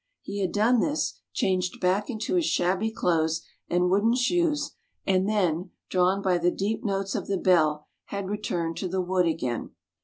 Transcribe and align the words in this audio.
He 0.23 0.39
had 0.39 0.51
done 0.51 0.79
this, 0.79 1.19
changed 1.31 1.79
back 1.79 2.09
into 2.09 2.33
his 2.33 2.47
shabby 2.47 2.89
clothes 2.89 3.43
and 3.69 3.91
wooden 3.91 4.15
shoes, 4.15 4.71
and 5.05 5.29
then, 5.29 5.69
drawn 5.91 6.23
by 6.23 6.39
the 6.39 6.49
deep 6.49 6.83
notes 6.83 7.13
of 7.13 7.27
the 7.27 7.37
bell, 7.37 7.85
had 8.05 8.27
returned 8.27 8.77
to 8.77 8.87
the 8.87 8.99
wood 8.99 9.27
again. 9.27 9.75